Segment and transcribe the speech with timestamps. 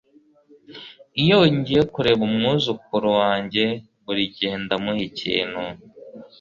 [1.21, 3.63] Iyo ngiye kureba umwuzukuru wanjye,
[4.03, 5.61] burigihe ndamuha ikintu.